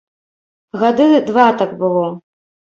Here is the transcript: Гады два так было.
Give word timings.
Гады 0.85 1.05
два 1.29 1.47
так 1.63 1.79
было. 1.85 2.05